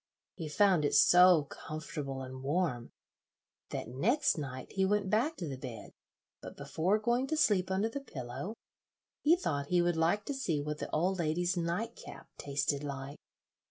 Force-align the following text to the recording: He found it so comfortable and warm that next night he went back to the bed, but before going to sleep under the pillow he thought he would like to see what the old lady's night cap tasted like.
He 0.33 0.49
found 0.49 0.83
it 0.83 0.95
so 0.95 1.43
comfortable 1.43 2.23
and 2.23 2.41
warm 2.41 2.89
that 3.69 3.87
next 3.87 4.35
night 4.35 4.71
he 4.71 4.83
went 4.83 5.11
back 5.11 5.35
to 5.37 5.47
the 5.47 5.59
bed, 5.59 5.91
but 6.41 6.57
before 6.57 6.97
going 6.97 7.27
to 7.27 7.37
sleep 7.37 7.69
under 7.69 7.87
the 7.87 7.99
pillow 8.01 8.55
he 9.21 9.35
thought 9.35 9.67
he 9.67 9.79
would 9.83 9.97
like 9.97 10.25
to 10.25 10.33
see 10.33 10.59
what 10.59 10.79
the 10.79 10.89
old 10.89 11.19
lady's 11.19 11.55
night 11.55 11.95
cap 11.95 12.27
tasted 12.39 12.83
like. 12.83 13.19